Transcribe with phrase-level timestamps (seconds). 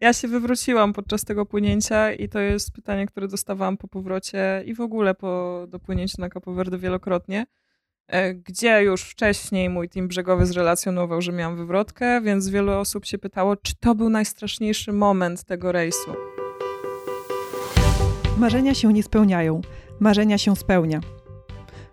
[0.00, 4.74] Ja się wywróciłam podczas tego płynięcia i to jest pytanie, które dostawałam po powrocie i
[4.74, 7.46] w ogóle po dopłynięciu na Capo Verde wielokrotnie,
[8.06, 13.18] e, gdzie już wcześniej mój team brzegowy zrelacjonował, że miałam wywrotkę, więc wiele osób się
[13.18, 16.14] pytało, czy to był najstraszniejszy moment tego rejsu.
[18.36, 19.60] Marzenia się nie spełniają,
[20.00, 21.00] marzenia się spełnia.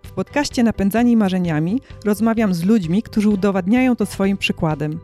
[0.04, 5.00] W podcaście Napędzani Marzeniami rozmawiam z ludźmi, którzy udowadniają to swoim przykładem.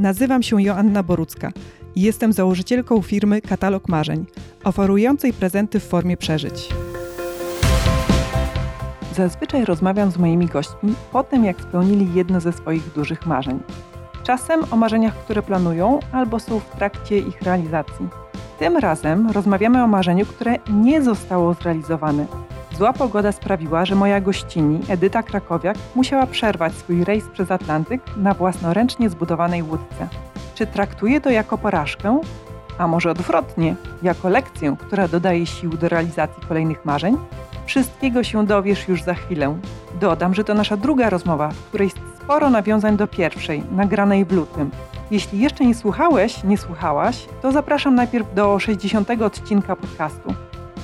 [0.00, 1.52] Nazywam się Joanna Borucka
[1.94, 4.26] i jestem założycielką firmy Katalog Marzeń,
[4.64, 6.68] oferującej prezenty w formie przeżyć.
[9.14, 13.60] Zazwyczaj rozmawiam z moimi gośćmi po tym, jak spełnili jedno ze swoich dużych marzeń.
[14.22, 18.08] Czasem o marzeniach, które planują albo są w trakcie ich realizacji.
[18.58, 22.26] Tym razem rozmawiamy o marzeniu, które nie zostało zrealizowane.
[22.80, 28.34] Zła pogoda sprawiła, że moja gościni, Edyta Krakowiak, musiała przerwać swój rejs przez Atlantyk na
[28.34, 30.08] własnoręcznie zbudowanej łódce.
[30.54, 32.20] Czy traktuje to jako porażkę?
[32.78, 37.16] A może odwrotnie, jako lekcję, która dodaje sił do realizacji kolejnych marzeń?
[37.66, 39.58] Wszystkiego się dowiesz już za chwilę.
[40.00, 44.32] Dodam, że to nasza druga rozmowa, w której jest sporo nawiązań do pierwszej, nagranej w
[44.32, 44.70] lutym.
[45.10, 50.34] Jeśli jeszcze nie słuchałeś, nie słuchałaś, to zapraszam najpierw do 60 odcinka podcastu,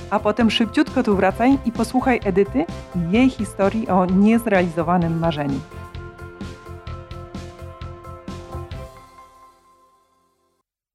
[0.09, 5.59] a potem szybciutko tu wracaj i posłuchaj Edyty i jej historii o niezrealizowanym marzeniu.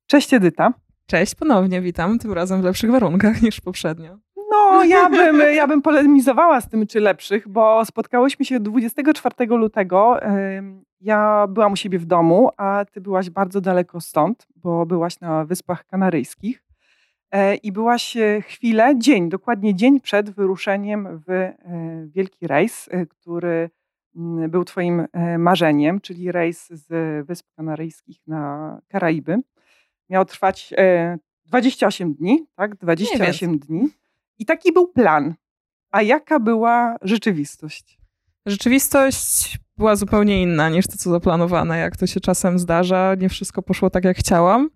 [0.06, 0.72] Cześć Edyta.
[1.06, 4.18] Cześć, ponownie witam, tym razem w lepszych warunkach niż poprzednio.
[4.50, 10.16] No, ja bym, ja bym polemizowała z tym, czy lepszych, bo spotkałyśmy się 24 lutego.
[11.00, 15.44] Ja byłam u siebie w domu, a ty byłaś bardzo daleko stąd, bo byłaś na
[15.44, 16.71] Wyspach Kanaryjskich.
[17.32, 21.54] E, I byłaś e, chwilę, dzień, dokładnie dzień przed wyruszeniem w e,
[22.06, 23.70] wielki rejs, który
[24.48, 25.06] był Twoim
[25.38, 26.86] marzeniem, czyli rejs z
[27.26, 29.38] Wysp Kanaryjskich na Karaiby.
[30.10, 30.74] Miał trwać
[31.44, 32.76] 28 dni, tak?
[32.76, 33.88] 28 dni.
[34.38, 35.34] I taki był plan.
[35.90, 37.98] A jaka była rzeczywistość?
[38.46, 43.14] Rzeczywistość była zupełnie inna niż to, co zaplanowane, jak to się czasem zdarza.
[43.14, 44.70] Nie wszystko poszło tak, jak chciałam,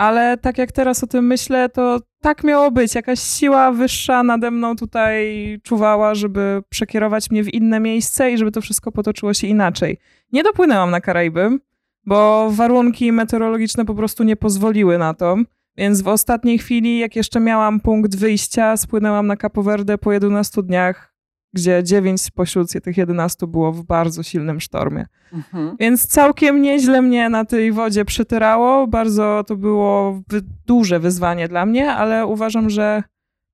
[0.00, 2.94] ale tak jak teraz o tym myślę, to tak miało być.
[2.94, 5.24] Jakaś siła wyższa nade mną tutaj
[5.62, 9.98] czuwała, żeby przekierować mnie w inne miejsce i żeby to wszystko potoczyło się inaczej.
[10.32, 11.58] Nie dopłynęłam na Karaiby,
[12.06, 15.36] bo warunki meteorologiczne po prostu nie pozwoliły na to.
[15.76, 20.62] Więc w ostatniej chwili, jak jeszcze miałam punkt wyjścia, spłynęłam na Capo Verde po 11
[20.62, 21.09] dniach,
[21.54, 25.06] gdzie 9 spośród tych 11 było w bardzo silnym sztormie.
[25.32, 25.76] Mhm.
[25.80, 28.86] Więc całkiem nieźle mnie na tej wodzie przytyrało.
[28.86, 30.20] Bardzo to było
[30.66, 33.02] duże wyzwanie dla mnie, ale uważam, że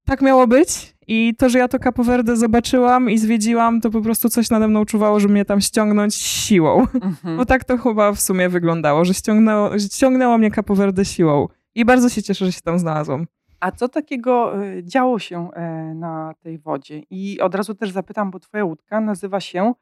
[0.05, 0.97] tak miało być.
[1.09, 4.69] I to, że ja to Capo Verde zobaczyłam i zwiedziłam, to po prostu coś nade
[4.69, 6.87] mną czuwało, że mnie tam ściągnąć siłą.
[6.95, 7.37] Mhm.
[7.37, 11.49] Bo tak to chyba w sumie wyglądało, że ściągnęło, że ściągnęło mnie Capo Verde siłą.
[11.75, 13.27] I bardzo się cieszę, że się tam znalazłam.
[13.61, 17.03] A co takiego y, działo się e, na tej wodzie?
[17.11, 19.75] I od razu też zapytam, bo twoja łódka nazywa się,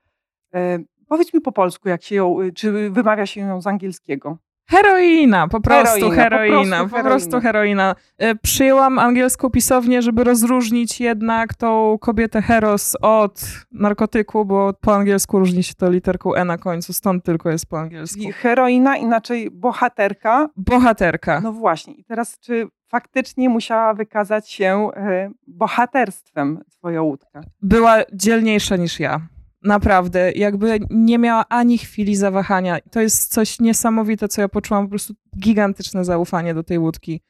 [0.55, 4.39] e, powiedz mi po polsku, jak się ją, y, czy wymawia się ją z angielskiego?
[4.67, 7.95] Heroina, po prostu heroina, heroina po, prostu, po prostu heroina.
[8.19, 15.39] E, przyjęłam angielską pisownię, żeby rozróżnić jednak tą kobietę heros od narkotyku, bo po angielsku
[15.39, 18.23] różni się to literką E na końcu, stąd tylko jest po angielsku.
[18.23, 20.49] I heroina, inaczej bohaterka.
[20.57, 21.41] Bohaterka.
[21.41, 21.95] No właśnie.
[21.95, 27.41] I teraz czy faktycznie musiała wykazać się e, bohaterstwem twoja łódka?
[27.63, 29.21] Była dzielniejsza niż ja.
[29.63, 32.79] Naprawdę, jakby nie miała ani chwili zawahania.
[32.91, 37.21] To jest coś niesamowite, co ja poczułam, po prostu gigantyczne zaufanie do tej łódki.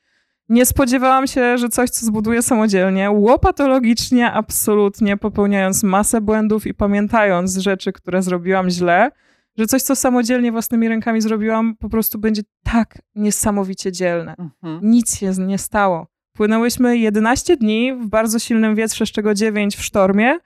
[0.48, 7.56] Nie spodziewałam się, że coś, co zbuduję samodzielnie, łopatologicznie, absolutnie, popełniając masę błędów i pamiętając
[7.56, 9.10] rzeczy, które zrobiłam źle,
[9.58, 14.34] że coś, co samodzielnie własnymi rękami zrobiłam, po prostu będzie tak niesamowicie dzielne.
[14.38, 14.80] Mhm.
[14.82, 16.06] Nic się nie stało.
[16.32, 20.38] Płynęłyśmy 11 dni w bardzo silnym wietrze, z czego 9 w sztormie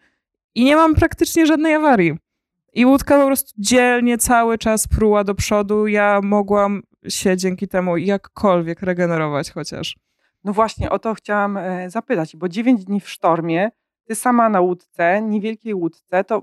[0.54, 2.18] i nie mam praktycznie żadnej awarii.
[2.72, 5.86] I łódka po prostu dzielnie cały czas pruła do przodu.
[5.86, 9.96] Ja mogłam się dzięki temu jakkolwiek regenerować chociaż.
[10.44, 13.70] No właśnie, o to chciałam e, zapytać, bo 9 dni w sztormie,
[14.04, 16.42] ty sama na łódce, niewielkiej łódce, to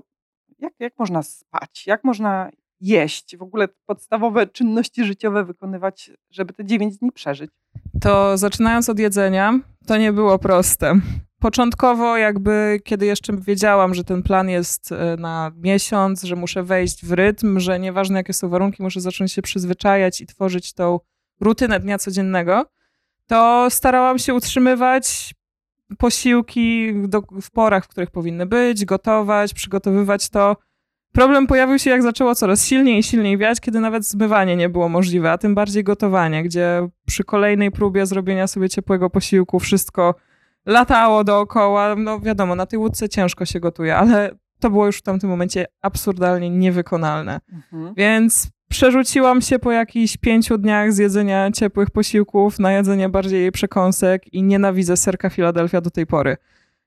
[0.58, 1.86] jak, jak można spać?
[1.86, 2.50] Jak można
[2.80, 3.36] jeść?
[3.36, 7.50] W ogóle podstawowe czynności życiowe wykonywać, żeby te 9 dni przeżyć?
[8.00, 11.00] To zaczynając od jedzenia, to nie było proste.
[11.40, 17.04] Początkowo, jakby kiedy jeszcze wiedziałam, że ten plan jest e, na miesiąc, że muszę wejść
[17.06, 21.00] w rytm, że nieważne jakie są warunki, muszę zacząć się przyzwyczajać i tworzyć tą
[21.40, 22.66] rutynę dnia codziennego,
[23.26, 25.34] to starałam się utrzymywać
[25.98, 30.56] posiłki do, w porach, w których powinny być, gotować, przygotowywać to
[31.16, 34.88] Problem pojawił się, jak zaczęło coraz silniej i silniej wiać, kiedy nawet zmywanie nie było
[34.88, 40.14] możliwe, a tym bardziej gotowanie, gdzie przy kolejnej próbie zrobienia sobie ciepłego posiłku wszystko
[40.66, 41.94] latało dookoła.
[41.96, 44.30] No wiadomo, na tej łódce ciężko się gotuje, ale
[44.60, 47.40] to było już w tamtym momencie absurdalnie niewykonalne.
[47.52, 47.94] Mhm.
[47.94, 54.34] Więc przerzuciłam się po jakichś pięciu dniach z jedzenia ciepłych posiłków na jedzenie bardziej przekąsek
[54.34, 56.36] i nienawidzę serka Philadelphia do tej pory.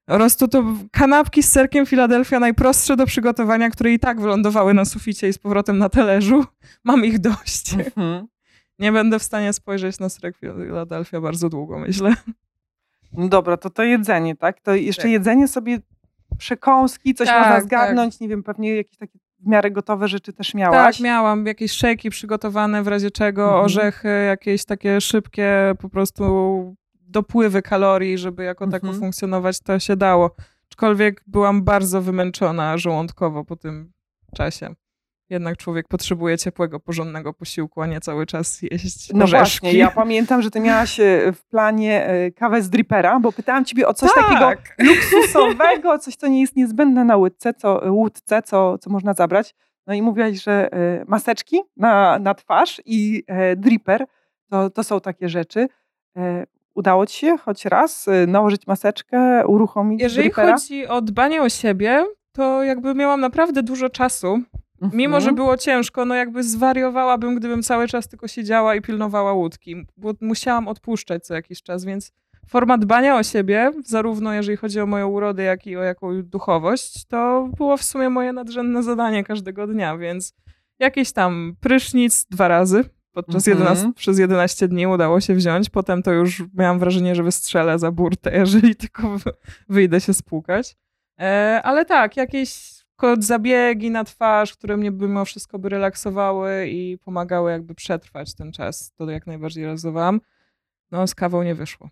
[0.05, 4.85] Po prostu to kanapki z serkiem Philadelphia najprostsze do przygotowania, które i tak wylądowały na
[4.85, 6.45] suficie i z powrotem na talerzu.
[6.83, 7.73] Mam ich dość.
[7.73, 8.27] Mhm.
[8.79, 12.13] Nie będę w stanie spojrzeć na serek Philadelphia bardzo długo, myślę.
[13.13, 14.61] No dobra, to to jedzenie, tak?
[14.61, 15.11] To jeszcze tak.
[15.11, 15.79] jedzenie sobie
[16.37, 17.63] przekąski, coś tak, można tak.
[17.63, 18.21] zgarnąć, tak.
[18.21, 20.97] nie wiem, pewnie jakieś takie w miarę gotowe rzeczy też miałaś?
[20.97, 23.65] Tak, miałam jakieś szejki przygotowane w razie czego, mhm.
[23.65, 28.81] orzechy, jakieś takie szybkie po prostu dopływy kalorii, żeby jako mhm.
[28.81, 30.35] tako funkcjonować, to się dało.
[30.71, 33.91] Aczkolwiek byłam bardzo wymęczona żołądkowo po tym
[34.35, 34.75] czasie
[35.29, 39.59] jednak człowiek potrzebuje ciepłego, porządnego posiłku, a nie cały czas jeść No orzeszki.
[39.61, 43.65] właśnie, ja pamiętam, że ty miałaś e, w planie e, kawę z dripera, bo pytałam
[43.65, 44.23] ciebie o coś tak.
[44.25, 49.55] takiego luksusowego, coś, co nie jest niezbędne na łódce, co, łódce, co, co można zabrać.
[49.87, 53.23] No i mówiłaś, że e, maseczki na, na twarz i
[53.57, 54.05] dripper
[54.49, 55.67] to, to są takie rzeczy.
[56.75, 60.53] Udało ci się choć raz nałożyć maseczkę, uruchomić Jeżeli dripera?
[60.53, 64.39] chodzi o dbanie o siebie, to jakby miałam naprawdę dużo czasu
[64.93, 65.35] Mimo, że mhm.
[65.35, 70.67] było ciężko, no jakby zwariowałabym, gdybym cały czas tylko siedziała i pilnowała łódki, bo musiałam
[70.67, 72.11] odpuszczać co jakiś czas, więc
[72.47, 77.05] forma dbania o siebie, zarówno jeżeli chodzi o moją urodę, jak i o jakąś duchowość,
[77.05, 80.33] to było w sumie moje nadrzędne zadanie każdego dnia, więc
[80.79, 85.69] jakiś tam prysznic dwa razy podczas mm 11, przez 11 dni udało się wziąć.
[85.69, 89.17] Potem to już miałam wrażenie, że wystrzelę za burtę, jeżeli tylko
[89.69, 90.75] wyjdę się spłukać.
[91.19, 92.78] E, ale tak, jakieś
[93.19, 98.93] zabiegi na twarz, które mnie mimo wszystko by relaksowały i pomagały jakby przetrwać ten czas.
[98.95, 100.21] To jak najbardziej realizowałam.
[100.91, 101.89] No z kawą nie wyszło.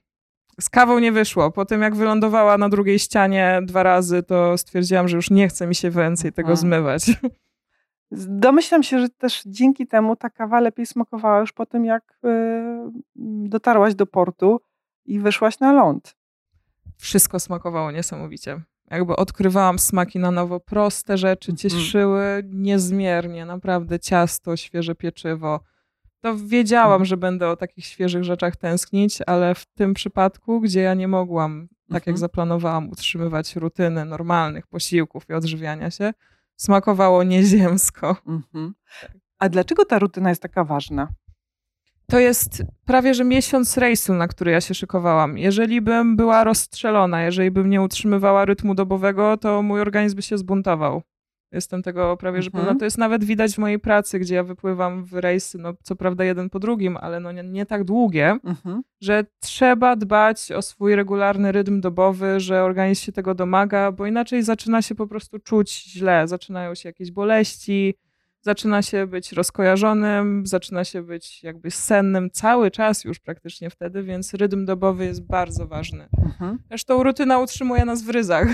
[0.62, 1.52] Z kawą nie wyszło.
[1.52, 5.68] Po tym jak wylądowała na drugiej ścianie dwa razy, to stwierdziłam, że już nie chce
[5.68, 6.58] mi się więcej tego mhm.
[6.58, 7.12] zmywać.
[8.12, 12.92] Domyślam się, że też dzięki temu ta kawa lepiej smakowała już po tym, jak yy,
[13.50, 14.62] dotarłaś do portu
[15.06, 16.16] i wyszłaś na ląd.
[16.98, 18.62] Wszystko smakowało niesamowicie
[18.92, 20.60] jakby odkrywałam smaki na nowo.
[20.60, 21.58] Proste rzeczy mhm.
[21.58, 25.60] cieszyły niezmiernie, naprawdę ciasto, świeże pieczywo.
[26.22, 27.06] To wiedziałam, mhm.
[27.06, 31.68] że będę o takich świeżych rzeczach tęsknić, ale w tym przypadku, gdzie ja nie mogłam,
[31.88, 32.18] tak jak mhm.
[32.18, 36.14] zaplanowałam, utrzymywać rutyny normalnych posiłków i odżywiania się,
[36.56, 38.16] smakowało nieziemsko.
[39.40, 41.08] A dlaczego ta rutyna jest taka ważna?
[42.10, 45.38] To jest prawie że miesiąc rejsu, na który ja się szykowałam.
[45.38, 50.38] Jeżeli bym była rozstrzelona, jeżeli bym nie utrzymywała rytmu dobowego, to mój organizm by się
[50.38, 51.02] zbuntował.
[51.52, 52.66] Jestem tego prawie że mhm.
[52.66, 52.80] pewna.
[52.80, 56.24] To jest nawet widać w mojej pracy, gdzie ja wypływam w rejsy, no co prawda
[56.24, 58.82] jeden po drugim, ale no nie, nie tak długie, mhm.
[59.02, 64.44] że trzeba dbać o swój regularny rytm dobowy, że organizm się tego domaga, bo inaczej
[64.44, 66.28] zaczyna się po prostu czuć źle.
[66.28, 67.94] Zaczynają się jakieś boleści,
[68.48, 74.34] zaczyna się być rozkojarzonym, zaczyna się być jakby sennym cały czas już praktycznie wtedy, więc
[74.34, 76.10] rytm dobowy jest bardzo ważny.
[76.26, 76.58] Mhm.
[76.68, 78.48] Zresztą rutyna utrzymuje nas w ryzach.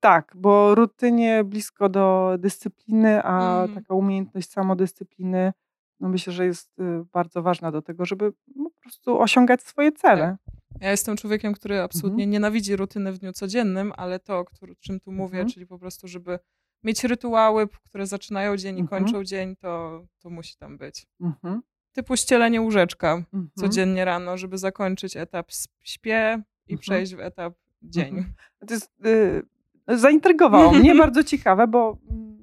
[0.00, 3.74] Tak, bo rutynie blisko do dyscypliny, a mm.
[3.74, 5.52] taka umiejętność samodyscypliny,
[6.00, 9.92] no myślę, że jest y, bardzo ważna do tego, żeby no, po prostu osiągać swoje
[9.92, 10.36] cele.
[10.44, 10.82] Tak.
[10.82, 12.30] Ja jestem człowiekiem, który absolutnie mhm.
[12.30, 14.44] nienawidzi rutyny w dniu codziennym, ale to, o
[14.80, 15.48] czym tu mówię, mhm.
[15.48, 16.38] czyli po prostu, żeby
[16.84, 19.04] mieć rytuały, które zaczynają dzień i mhm.
[19.04, 21.06] kończą dzień, to, to musi tam być.
[21.20, 21.62] Mhm.
[21.92, 23.50] Typu ścielenie łóżeczka mhm.
[23.54, 25.50] codziennie rano, żeby zakończyć etap
[25.82, 26.78] śpię i mhm.
[26.78, 28.18] przejść w etap dzień.
[28.18, 28.34] Mhm.
[28.68, 29.42] To jest, y,
[29.88, 32.38] zaintrygowało mnie, bardzo ciekawe, bo mm,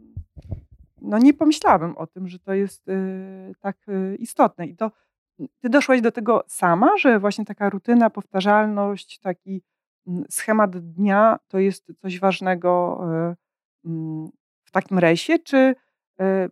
[1.02, 4.68] no nie pomyślałabym o tym, że to jest y, tak y, istotne.
[4.68, 4.92] I to
[5.60, 9.62] ty doszłaś do tego sama, że właśnie taka rutyna, powtarzalność, taki
[10.08, 13.00] mm, schemat dnia to jest coś ważnego
[13.32, 13.36] y, Mm,
[14.66, 15.76] w takim rejsie, czy
[16.20, 16.50] e,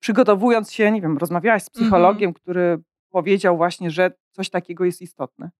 [0.00, 2.34] przygotowując się, nie wiem, rozmawiałaś z psychologiem, mhm.
[2.34, 2.78] który
[3.10, 5.50] powiedział właśnie, że coś takiego jest istotne?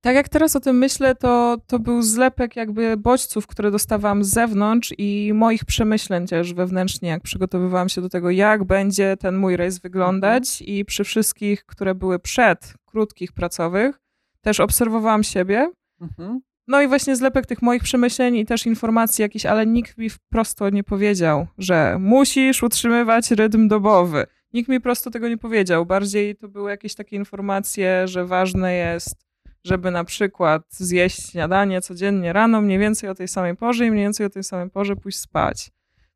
[0.00, 4.28] Tak jak teraz o tym myślę, to, to był zlepek jakby bodźców, które dostawałam z
[4.28, 9.56] zewnątrz i moich przemyśleń też wewnętrznie, jak przygotowywałam się do tego, jak będzie ten mój
[9.56, 10.76] rejs wyglądać mhm.
[10.78, 14.00] i przy wszystkich, które były przed, krótkich, pracowych,
[14.40, 15.70] też obserwowałam siebie
[16.00, 16.40] mhm.
[16.68, 20.58] No i właśnie zlepek tych moich przemyśleń i też informacji jakichś, ale nikt mi wprost
[20.72, 24.26] nie powiedział, że musisz utrzymywać rytm dobowy.
[24.52, 25.86] Nikt mi prosto tego nie powiedział.
[25.86, 29.16] Bardziej to były jakieś takie informacje, że ważne jest,
[29.64, 34.04] żeby na przykład zjeść śniadanie codziennie rano, mniej więcej o tej samej porze i mniej
[34.04, 35.70] więcej o tej samej porze pójść spać.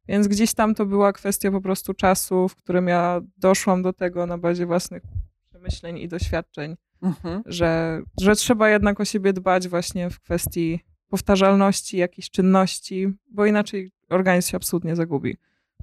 [0.09, 4.27] Więc gdzieś tam to była kwestia po prostu czasu, w którym ja doszłam do tego
[4.27, 5.03] na bazie własnych
[5.51, 7.43] przemyśleń i doświadczeń, Mhm.
[7.47, 13.93] że, że trzeba jednak o siebie dbać właśnie w kwestii powtarzalności jakichś czynności, bo inaczej
[14.11, 15.37] organizm się absolutnie zagubi.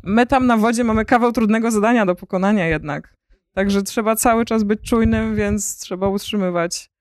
[0.03, 3.15] My tam na wodzie mamy kawał trudnego zadania do pokonania jednak.
[3.53, 6.91] Także trzeba cały czas być czujnym, więc trzeba utrzymywać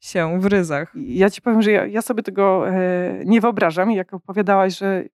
[0.00, 0.92] się w ryzach.
[0.94, 3.90] Ja ci powiem, że ja, ja sobie tego e, nie wyobrażam.
[3.90, 5.04] Jak opowiadałaś, że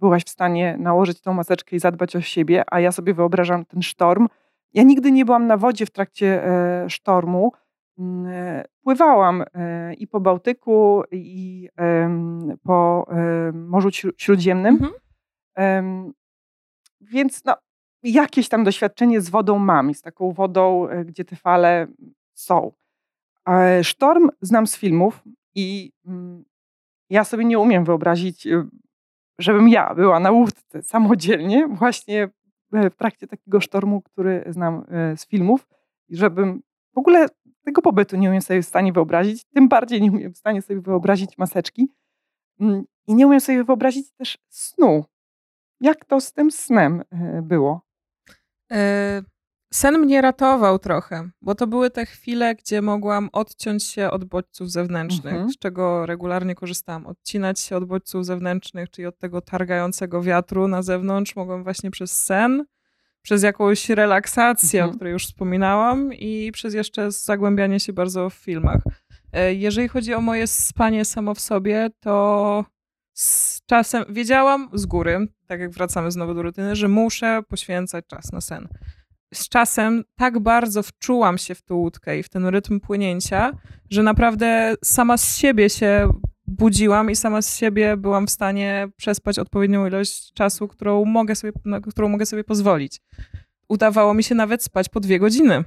[0.00, 3.82] byłaś w stanie nałożyć tą maseczkę i zadbać o siebie, a ja sobie wyobrażam ten
[3.82, 4.28] sztorm.
[4.74, 7.52] Ja nigdy nie byłam na wodzie w trakcie e, sztormu.
[7.98, 11.68] Mm, e, Pływałam e, i po Bałtyku, i
[12.62, 13.06] po
[13.52, 14.78] Morzu Śró- Śródziemnym.
[15.56, 16.12] Mhm.
[17.00, 17.56] Więc no,
[18.02, 21.86] jakieś tam doświadczenie z wodą mam, z taką wodą, e, gdzie te fale
[22.34, 22.72] są.
[23.82, 25.22] Sztorm znam z filmów
[25.54, 26.44] i mm,
[27.10, 28.48] ja sobie nie umiem wyobrazić,
[29.38, 32.28] żebym ja była na łódce samodzielnie właśnie
[32.72, 34.84] w trakcie takiego sztormu, który znam
[35.16, 35.66] z filmów
[36.08, 36.62] i żebym
[36.94, 37.26] w ogóle
[37.64, 40.80] tego pobytu nie umiem sobie w stanie wyobrazić, tym bardziej nie umiem w stanie sobie
[40.80, 41.88] wyobrazić maseczki
[42.60, 45.04] Mm, i nie umiem sobie wyobrazić też snu.
[45.80, 47.80] Jak to z tym snem e, było?
[48.72, 49.22] E,
[49.72, 54.70] Sen mnie ratował trochę, bo to były te chwile, gdzie mogłam odciąć się od bodźców
[54.70, 55.50] zewnętrznych, Mhm.
[55.50, 57.06] z czego regularnie korzystałam.
[57.06, 62.24] Odcinać się od bodźców zewnętrznych, czyli od tego targającego wiatru na zewnątrz, mogłam właśnie przez
[62.24, 62.64] sen,
[63.24, 64.90] przez jakąś relaksację, Mhm.
[64.90, 68.80] o której już wspominałam, i przez jeszcze zagłębianie się bardzo w filmach.
[69.32, 72.64] E, Jeżeli chodzi o moje spanie samo w sobie, to
[73.12, 78.32] z czasem wiedziałam z góry, tak jak wracamy znowu do rutyny, że muszę poświęcać czas
[78.32, 78.68] na sen.
[79.34, 83.52] Z czasem tak bardzo wczułam się w tą łódkę i w ten rytm płynięcia,
[83.90, 86.08] że naprawdę sama z siebie się
[86.46, 91.52] budziłam i sama z siebie byłam w stanie przespać odpowiednią ilość czasu, którą mogę sobie,
[91.64, 93.00] na którą mogę sobie pozwolić.
[93.68, 95.64] Udawało mi się nawet spać po dwie godziny.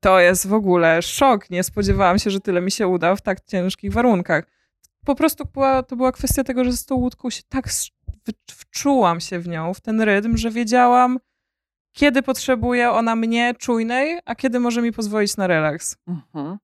[0.00, 1.50] To jest w ogóle szok.
[1.50, 4.44] Nie spodziewałam się, że tyle mi się uda w tak ciężkich warunkach.
[5.04, 7.68] Po prostu była, to była kwestia tego, że z tą łódką się tak
[8.50, 11.18] wczułam się w nią, w ten rytm, że wiedziałam,
[11.92, 15.96] kiedy potrzebuje ona mnie czujnej, a kiedy może mi pozwolić na relaks.
[16.06, 16.58] Mhm.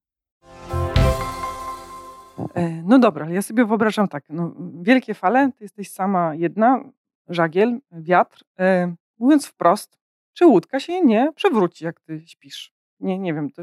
[2.54, 4.24] E, No dobra, ale ja sobie wyobrażam tak.
[4.28, 6.84] No, wielkie fale, ty jesteś sama jedna,
[7.28, 8.44] żagiel, wiatr.
[8.58, 9.98] E, mówiąc wprost,
[10.32, 12.72] czy łódka się nie przewróci, jak ty śpisz?
[13.00, 13.62] Nie, nie wiem, to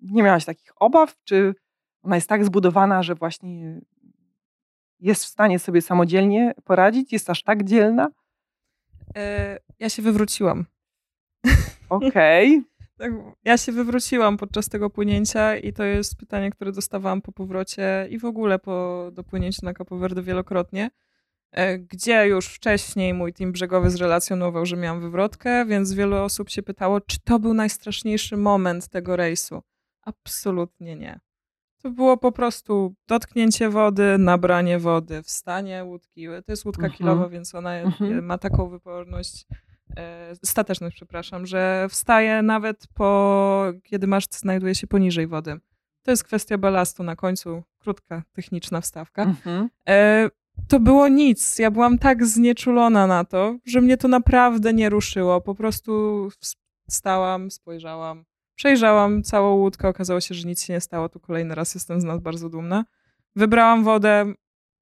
[0.00, 1.16] nie miałaś takich obaw?
[1.24, 1.54] Czy
[2.02, 3.80] ona jest tak zbudowana, że właśnie
[5.00, 7.12] jest w stanie sobie samodzielnie poradzić?
[7.12, 8.08] Jest aż tak dzielna?
[9.16, 10.64] E, ja się wywróciłam.
[11.88, 12.62] Okej.
[12.62, 12.75] Tak,
[13.44, 18.18] Ja się wywróciłam podczas tego płynięcia i to jest pytanie, które dostawałam po powrocie i
[18.18, 20.90] w ogóle po dopłynięciu na Capo Verde wielokrotnie,
[21.52, 26.62] e, gdzie już wcześniej mój team brzegowy zrelacjonował, że miałam wywrotkę, więc wiele osób się
[26.62, 29.62] pytało, czy to był najstraszniejszy moment tego rejsu.
[30.02, 31.20] Absolutnie nie.
[31.82, 36.26] To było po prostu dotknięcie wody, nabranie wody, wstanie łódki.
[36.26, 36.98] To jest łódka Mhm.
[36.98, 38.24] kilowa, więc ona Mhm.
[38.24, 39.46] ma taką wyporność
[40.44, 45.58] stateczność, przepraszam, że wstaje nawet po, kiedy maszt znajduje się poniżej wody.
[46.02, 49.22] To jest kwestia balastu na końcu, krótka techniczna wstawka.
[49.22, 49.68] Mhm.
[49.88, 50.28] E,
[50.68, 51.58] to było nic.
[51.58, 55.40] Ja byłam tak znieczulona na to, że mnie to naprawdę nie ruszyło.
[55.40, 55.92] Po prostu
[56.28, 56.56] ws-
[56.90, 58.24] wstałam, spojrzałam,
[58.54, 61.08] przejrzałam całą łódkę, okazało się, że nic się nie stało.
[61.08, 62.84] Tu kolejny raz jestem z nas bardzo dumna.
[63.36, 64.32] Wybrałam wodę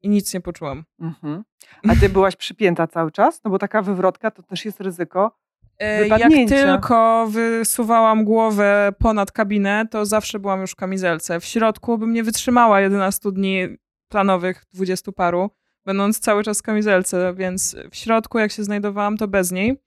[0.05, 0.85] i nic nie poczułam.
[1.01, 1.45] Mhm.
[1.89, 3.41] A ty byłaś przypięta cały czas?
[3.45, 5.37] No bo taka wywrotka to też jest ryzyko.
[5.79, 6.57] E, Jak Wypadnięcia.
[6.57, 11.41] tylko wysuwałam głowę ponad kabinę, to zawsze byłam już w kamizelce.
[11.41, 13.67] W środku bym nie wytrzymała 11 dni
[14.09, 15.51] planowych, 20 paru,
[15.85, 19.84] będąc cały czas w kamizelce, więc w środku, jak się znajdowałam, to bez niej.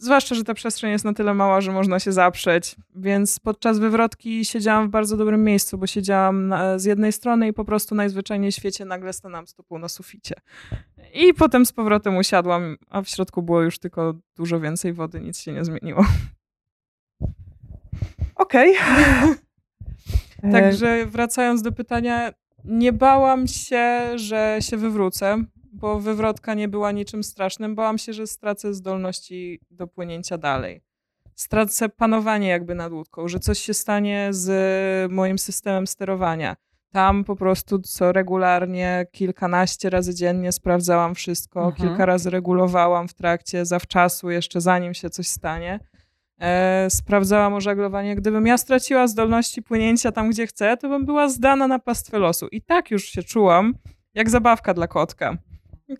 [0.00, 2.76] Zwłaszcza, że ta przestrzeń jest na tyle mała, że można się zaprzeć.
[2.94, 7.52] Więc podczas wywrotki siedziałam w bardzo dobrym miejscu, bo siedziałam na, z jednej strony i
[7.52, 10.34] po prostu najzwyczajniej w świecie nagle stanęłam stopą na suficie.
[11.14, 15.40] I potem z powrotem usiadłam, a w środku było już tylko dużo więcej wody, nic
[15.40, 16.06] się nie zmieniło.
[18.34, 18.74] Okej.
[20.42, 22.32] E, Także wracając do pytania,
[22.64, 27.74] nie bałam się, że się wywrócę, bo wywrotka nie była niczym strasznym.
[27.74, 30.82] Bałam się, że stracę zdolności do płynięcia dalej.
[31.34, 36.56] Stracę panowanie jakby nad łódką, że coś się stanie z moim systemem sterowania.
[36.92, 41.88] Tam po prostu co regularnie, kilkanaście razy dziennie sprawdzałam wszystko, Mhm.
[41.88, 45.80] kilka razy regulowałam w trakcie, zawczasu, jeszcze zanim się coś stanie.
[46.40, 48.16] E, sprawdzałam ożaglowanie.
[48.16, 52.48] Gdybym ja straciła zdolności płynięcia tam, gdzie chcę, to bym była zdana na pastwę losu.
[52.52, 53.74] I tak już się czułam,
[54.14, 55.36] jak zabawka dla kotka.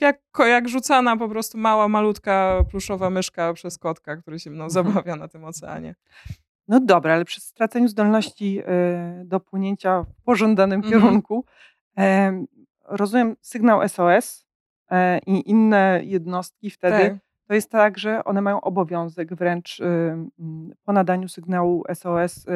[0.01, 4.71] Jak, jak rzucana po prostu mała, malutka, pluszowa myszka przez kotka, który się mną Mhm.
[4.71, 5.95] zabawia na tym oceanie.
[6.69, 10.93] No dobra, ale przy straceniu zdolności e, do płynięcia w pożądanym Mhm.
[11.03, 11.45] kierunku,
[11.97, 12.47] em,
[12.89, 14.47] rozumiem sygnał SOS
[14.91, 17.19] e, i inne jednostki wtedy, Tak.
[17.49, 20.31] to jest tak, że one mają obowiązek wręcz mm,
[20.85, 22.47] po nadaniu sygnału SOS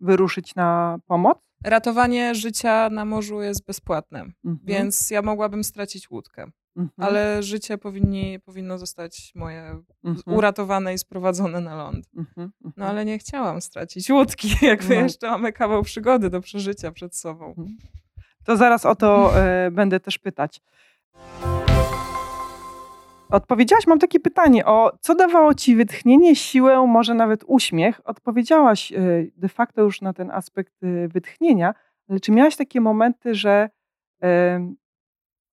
[0.00, 1.38] wyruszyć na pomoc.
[1.64, 4.58] Ratowanie życia na morzu jest bezpłatne, Mhm.
[4.64, 6.46] więc ja mogłabym stracić łódkę,
[6.78, 7.08] Mhm.
[7.08, 10.36] ale życie powinni, powinno zostać moje Mhm.
[10.36, 12.06] uratowane i sprowadzone na ląd.
[12.16, 12.52] Mhm.
[12.60, 12.88] No Mhm.
[12.88, 15.00] ale nie chciałam stracić łódki, jakby No.
[15.02, 17.54] jeszcze mamy kawał przygody do przeżycia przed sobą.
[18.44, 20.60] To zaraz o to e, będę też pytać.
[23.30, 28.00] Odpowiedziałaś, mam takie pytanie, o co dawało ci wytchnienie, siłę, może nawet uśmiech?
[28.04, 28.98] Odpowiedziałaś e,
[29.36, 31.74] de facto już na ten aspekt e, wytchnienia,
[32.08, 33.70] ale czy miałaś takie momenty, że,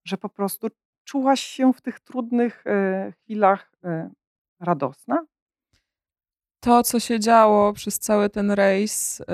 [0.06, 0.68] że po prostu
[1.06, 4.10] czułaś się w tych trudnych e, chwilach e,
[4.60, 5.26] radosna?
[6.66, 9.26] To, co się działo przez cały ten rejs, y,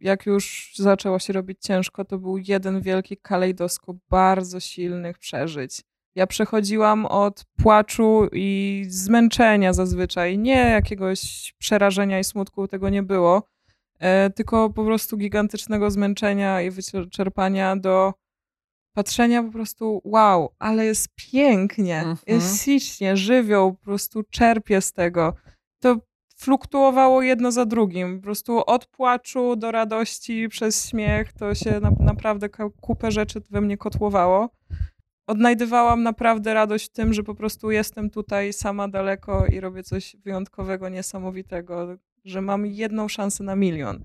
[0.00, 5.82] jak już zaczęło się robić ciężko, to był jeden wielki kalejdoskop bardzo silnych przeżyć.
[6.14, 13.42] Ja przechodziłam od płaczu i zmęczenia zazwyczaj, nie jakiegoś przerażenia i smutku, tego nie było,
[13.98, 18.14] e, tylko po prostu gigantycznego zmęczenia i wyczerpania do
[18.96, 22.18] patrzenia po prostu, wow, ale jest pięknie, Mhm.
[22.26, 25.34] jest ślicznie, żywioł, po prostu czerpię z tego.
[25.80, 25.96] To
[26.36, 31.90] fluktuowało jedno za drugim, po prostu od płaczu do radości przez śmiech, to się na,
[32.00, 32.48] naprawdę
[32.80, 34.50] kupę rzeczy we mnie kotłowało.
[35.26, 40.16] Odnajdywałam naprawdę radość w tym, że po prostu jestem tutaj sama daleko i robię coś
[40.24, 44.04] wyjątkowego, niesamowitego, że mam jedną szansę na milion.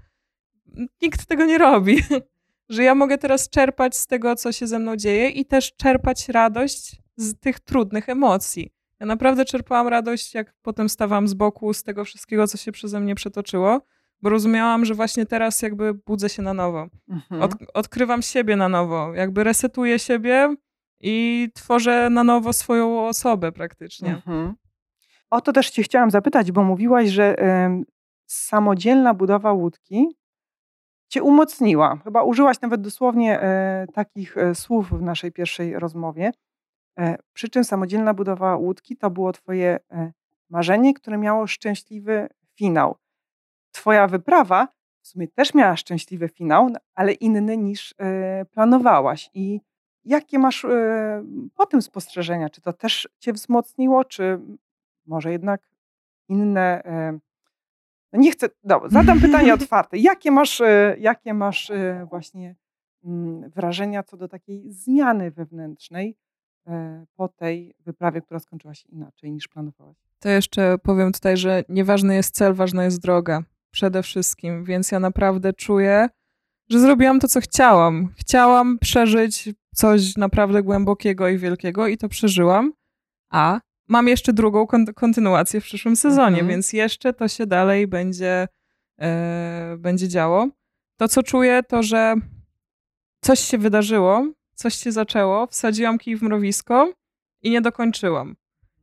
[1.02, 1.98] Nikt tego nie robi.
[2.72, 6.30] Że ja mogę teraz czerpać z tego, co się ze mną dzieje i też czerpać
[6.30, 8.72] radość z tych trudnych emocji.
[9.00, 13.00] Ja naprawdę czerpałam radość, jak potem stawałam z boku z tego wszystkiego, co się przeze
[13.00, 13.82] mnie przetoczyło,
[14.22, 16.88] bo rozumiałam, że właśnie teraz jakby budzę się na nowo.
[17.10, 17.42] Mhm.
[17.42, 20.56] Od, odkrywam siebie na nowo, jakby resetuję siebie
[21.00, 24.10] i tworzę na nowo swoją osobę praktycznie.
[24.10, 24.54] Mhm.
[25.30, 27.84] O to też cię chciałam zapytać, bo mówiłaś, że em,
[28.26, 30.21] samodzielna budowa łódki
[31.12, 31.98] cię umocniła.
[32.04, 36.32] Chyba użyłaś nawet dosłownie e, takich e, słów w naszej pierwszej rozmowie.
[37.00, 40.12] E, przy czym samodzielna budowa łódki to było twoje e,
[40.50, 42.96] marzenie, które miało szczęśliwy finał.
[43.72, 44.68] Twoja wyprawa
[45.02, 49.30] w sumie też miała szczęśliwy finał, no, ale inny niż e, planowałaś.
[49.34, 49.62] I
[50.06, 51.24] jakie masz e,
[51.56, 52.50] po tym spostrzeżenia?
[52.50, 54.40] Czy to też cię wzmocniło, czy
[55.06, 55.62] może jednak
[56.30, 56.84] inne.
[58.14, 58.50] No nie chcę.
[58.64, 59.98] Dobra, zadam pytanie otwarte.
[59.98, 62.56] Jakie masz, e, jakie masz e, właśnie
[63.04, 66.18] mm, wrażenia co do takiej zmiany wewnętrznej
[66.68, 69.98] e, po tej wyprawie, która skończyła się inaczej niż planowałaś?
[70.20, 73.44] To jeszcze powiem tutaj, że nieważny jest cel, ważna jest droga.
[73.72, 74.64] Przede wszystkim.
[74.64, 76.10] Więc ja naprawdę czuję,
[76.70, 78.10] że zrobiłam to, co chciałam.
[78.18, 82.74] Chciałam przeżyć coś naprawdę głębokiego i wielkiego i to przeżyłam.
[83.30, 86.48] A mam jeszcze drugą kon- kontynuację w przyszłym sezonie, Mhm.
[86.48, 88.48] więc jeszcze to się dalej będzie,
[89.02, 90.48] e, będzie działo.
[90.98, 92.16] To, co czuję, to, że
[93.22, 96.94] coś się wydarzyło, coś się zaczęło, wsadziłam kij w mrowisko
[97.42, 98.36] i nie dokończyłam.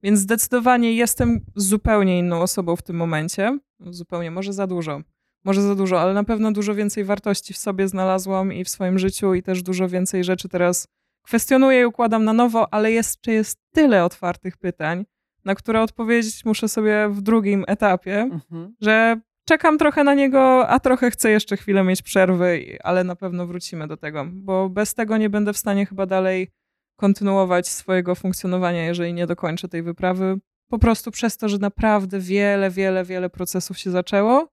[0.02, 3.58] Więc zdecydowanie jestem zupełnie inną osobą w tym momencie.
[3.80, 5.00] Zupełnie, może za dużo.
[5.44, 8.98] Może za dużo, ale na pewno dużo więcej wartości w sobie znalazłam i w swoim
[8.98, 10.88] życiu i też dużo więcej rzeczy teraz
[11.28, 15.04] kwestionuję i układam na nowo, ale jeszcze jest tyle otwartych pytań,
[15.44, 18.74] na które odpowiedzieć muszę sobie w drugim etapie, Mhm.
[18.80, 23.46] że czekam trochę na niego, a trochę chcę jeszcze chwilę mieć przerwy, ale na pewno
[23.46, 26.48] wrócimy do tego, bo bez tego nie będę w stanie chyba dalej
[26.96, 30.38] kontynuować swojego funkcjonowania, jeżeli nie dokończę tej wyprawy.
[30.70, 34.48] Po prostu przez to, że naprawdę wiele, wiele, wiele procesów się zaczęło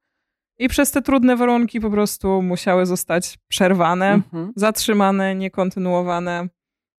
[0.60, 4.54] i przez te trudne warunki po prostu musiały zostać przerwane, Mhm.
[4.56, 6.48] zatrzymane, niekontynuowane.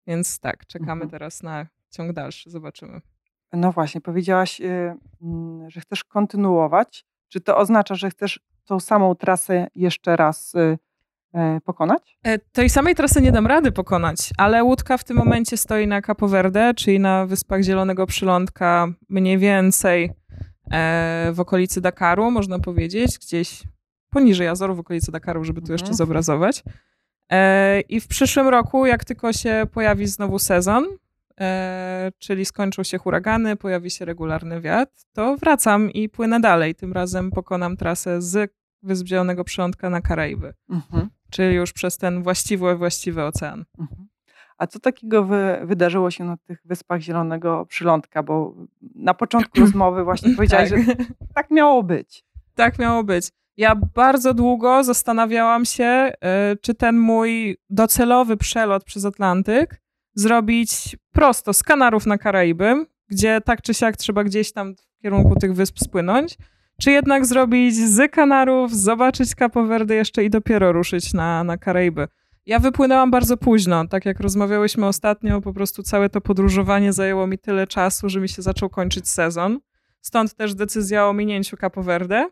[0.06, 1.10] Więc tak, czekamy Mhm.
[1.10, 3.00] teraz na ciąg dalszy, zobaczymy.
[3.52, 7.04] No właśnie, powiedziałaś, y, mm, że chcesz kontynuować.
[7.28, 10.78] Czy to oznacza, że chcesz tą samą trasę jeszcze raz y,
[11.34, 12.18] e, pokonać?
[12.24, 16.02] E, Tej samej trasy nie dam rady pokonać, ale łódka w tym momencie stoi na
[16.02, 20.10] Capo Verde, czyli na Wyspach Zielonego Przylądka, mniej więcej
[20.70, 23.62] e, w okolicy Dakaru, można powiedzieć, gdzieś
[24.10, 25.96] poniżej Azoru, w okolicy Dakaru, żeby tu jeszcze Mhm.
[25.96, 26.62] zobrazować.
[27.32, 30.84] E, I w przyszłym roku, jak tylko się pojawi znowu sezon,
[31.40, 36.74] e, czyli skończą się huragany, pojawi się regularny wiatr, to wracam i płynę dalej.
[36.74, 41.08] Tym razem pokonam trasę z Wysp Zielonego Przylądka na Karaiby Mhm.
[41.30, 43.64] czyli już przez ten właściwy, właściwy ocean.
[43.78, 44.08] Mhm.
[44.58, 48.22] A co takiego wy, wydarzyło się na tych Wyspach Zielonego Przylądka?
[48.22, 48.54] Bo
[48.94, 50.80] na początku rozmowy właśnie powiedziałeś, tak.
[50.80, 50.94] że
[51.34, 52.24] tak miało być.
[52.54, 53.30] Tak miało być.
[53.56, 56.12] Ja bardzo długo zastanawiałam się,
[56.52, 59.82] y, czy ten mój docelowy przelot przez Atlantyk
[60.14, 65.36] zrobić prosto z Kanarów na Karaiby, gdzie tak czy siak trzeba gdzieś tam w kierunku
[65.36, 66.36] tych wysp spłynąć,
[66.80, 72.08] czy jednak zrobić z Kanarów, zobaczyć Capo Verde jeszcze i dopiero ruszyć na, na Karaiby.
[72.46, 77.38] Ja wypłynęłam bardzo późno, tak jak rozmawiałyśmy ostatnio, po prostu całe to podróżowanie zajęło mi
[77.38, 79.58] tyle czasu, że mi się zaczął kończyć sezon.
[80.00, 82.28] Stąd też decyzja o minięciu Capo Verde.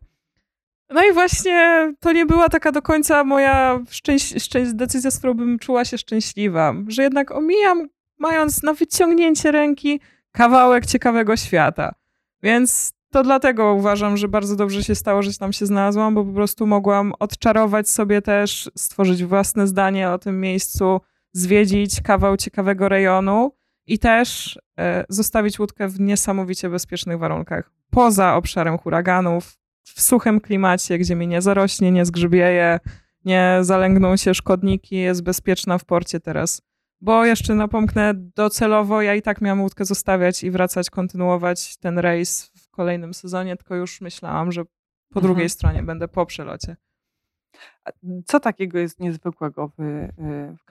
[0.91, 5.35] No i właśnie to nie była taka do końca moja szczęś- szczęś- decyzja, z którą
[5.35, 10.01] bym czuła się szczęśliwa, że jednak omijam, mając na wyciągnięcie ręki
[10.33, 11.95] kawałek ciekawego świata.
[12.43, 16.33] Więc to dlatego uważam, że bardzo dobrze się stało, że tam się znalazłam, bo po
[16.33, 21.01] prostu mogłam odczarować sobie też, stworzyć własne zdanie o tym miejscu,
[21.33, 23.53] zwiedzić kawał ciekawego rejonu
[23.87, 27.71] i też e, zostawić łódkę w niesamowicie bezpiecznych warunkach.
[27.91, 32.81] Poza obszarem huraganów, w suchym klimacie, gdzie mi nie zarośnie, nie zgrzybieje,
[33.25, 36.63] nie zalęgną się szkodniki, jest bezpieczna w porcie teraz.
[37.01, 42.51] Bo jeszcze napomknę, docelowo ja i tak miałam łódkę zostawiać i wracać, kontynuować ten rejs
[42.57, 44.71] w kolejnym sezonie, tylko już myślałam, że po
[45.21, 45.23] mhm.
[45.23, 46.77] drugiej stronie będę po przelocie.
[48.27, 50.65] Co takiego jest niezwykłego w, y, w?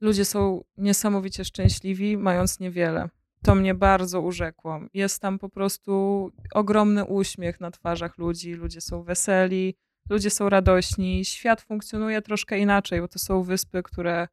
[0.00, 3.08] Ludzie są niesamowicie szczęśliwi, mając niewiele.
[3.42, 4.80] To mnie bardzo urzekło.
[4.94, 8.54] Jest tam po prostu ogromny uśmiech na twarzach ludzi.
[8.54, 9.74] Ludzie są weseli,
[10.10, 11.24] ludzie są radośni.
[11.24, 14.28] Świat funkcjonuje troszkę inaczej, bo to są wyspy, które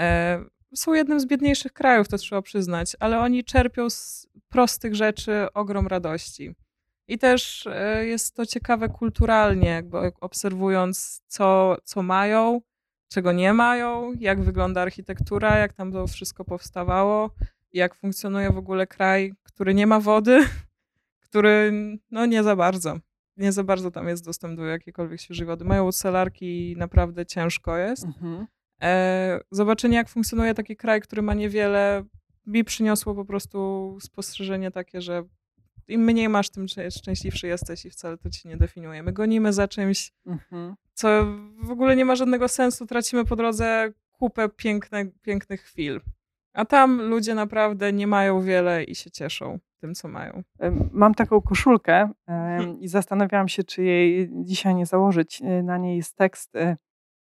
[0.00, 5.46] e, są jednym z biedniejszych krajów, to trzeba przyznać, ale oni czerpią z prostych rzeczy
[5.54, 6.54] ogrom radości.
[7.08, 12.60] I też e, jest to ciekawe kulturalnie, jakby obserwując, co, co mają,
[13.08, 17.30] czego nie mają, jak wygląda architektura, jak tam to wszystko powstawało
[17.72, 20.44] jak funkcjonuje w ogóle kraj, który nie ma wody,
[21.26, 21.72] który
[22.10, 22.98] no nie za bardzo.
[23.36, 25.64] Nie za bardzo tam jest dostęp do jakiejkolwiek świeżej wody.
[25.64, 28.04] Mają celarki i naprawdę ciężko jest.
[28.04, 28.46] Mhm.
[28.82, 32.04] E, zobaczenie, jak funkcjonuje taki kraj, który ma niewiele,
[32.46, 35.24] mi przyniosło po prostu spostrzeżenie takie, że
[35.88, 39.02] im mniej masz, tym szczęśliwszy jesteś i wcale to ci nie definiuje.
[39.02, 40.74] My gonimy za czymś, mhm.
[40.94, 41.26] co
[41.62, 42.86] w ogóle nie ma żadnego sensu.
[42.86, 46.00] Tracimy po drodze kupę piękne, pięknych chwil.
[46.56, 50.42] A tam ludzie naprawdę nie mają wiele i się cieszą tym, co mają.
[50.92, 52.80] Mam taką koszulkę hmm.
[52.80, 55.42] i zastanawiałam się, czy jej dzisiaj nie założyć.
[55.42, 56.76] E, na niej jest tekst e,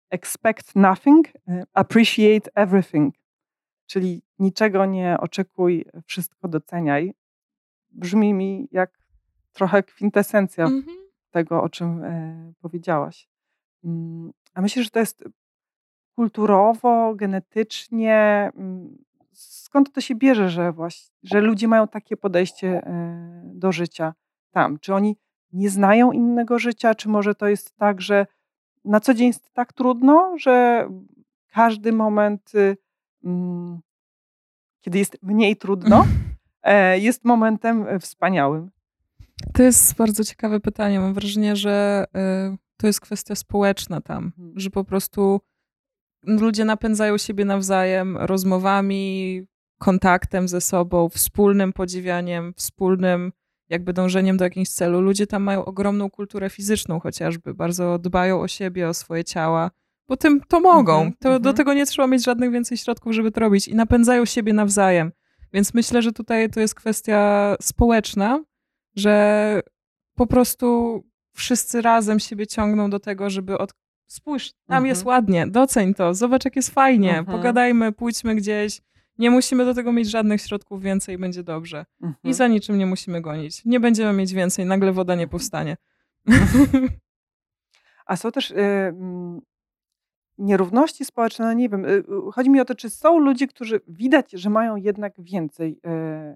[0.10, 3.16] Expect nothing, e, appreciate everything.
[3.86, 7.14] Czyli niczego nie oczekuj, wszystko doceniaj.
[7.92, 9.00] Brzmi mi jak
[9.54, 10.96] trochę kwintesencja mm -hmm.
[11.32, 12.02] tego, o czym
[12.62, 13.30] powiedziałaś.
[13.84, 15.24] Mm, a myślę, że to jest
[16.16, 18.98] kulturowo, genetycznie mm,
[19.40, 24.14] skąd to się bierze, że, właśnie, że ludzie mają takie podejście e, do życia
[24.52, 24.80] tam?
[24.80, 25.18] Czy oni
[25.54, 28.28] nie znają innego życia, czy może to jest tak, że
[28.86, 30.88] na co dzień jest tak trudno, że
[31.52, 32.78] każdy moment, y,
[33.24, 33.80] mm,
[34.82, 36.06] kiedy jest mniej trudno,
[36.64, 38.72] e, jest momentem e, wspaniałym?
[39.54, 41.00] To jest bardzo ciekawe pytanie.
[41.00, 42.06] Mam wrażenie, że
[42.78, 44.60] to jest kwestia społeczna tam, hmm.
[44.60, 45.42] że po prostu
[46.24, 49.42] ludzie napędzają siebie nawzajem rozmowami,
[49.80, 53.32] kontaktem ze sobą, wspólnym podziwianiem, wspólnym
[53.70, 55.02] jakby dążeniem do jakiegoś celu.
[55.02, 59.72] Ludzie tam mają ogromną kulturę fizyczną chociażby, bardzo dbają o siebie, o swoje ciała,
[60.08, 61.02] bo tym to mogą.
[61.02, 61.44] Mm -hmm, to, mm -hmm.
[61.44, 65.12] Do tego nie trzeba mieć żadnych więcej środków, żeby to robić i napędzają siebie nawzajem.
[65.54, 68.44] Więc myślę, że tutaj to jest kwestia społeczna,
[68.96, 69.62] że
[70.16, 71.00] po prostu
[71.34, 73.74] wszyscy razem siebie ciągną do tego, żeby od,
[74.10, 74.86] spójrz, tam mhm.
[74.86, 77.38] jest ładnie, doceń to, zobacz jak jest fajnie, mhm.
[77.38, 78.82] pogadajmy, pójdźmy gdzieś.
[79.18, 81.86] Nie musimy do tego mieć żadnych środków więcej, będzie dobrze.
[82.02, 82.16] Mhm.
[82.24, 83.66] I za niczym nie musimy gonić.
[83.66, 85.78] Nie będziemy mieć więcej, nagle woda nie powstanie.
[88.06, 89.42] A są też y, mm,
[90.38, 91.86] nierówności społeczne, no nie wiem.
[91.86, 96.36] Y, chodzi mi o to, czy są ludzie, którzy widać, że mają jednak więcej y,